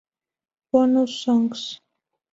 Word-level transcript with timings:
Bonus 0.71 1.13
Songs 1.21 1.77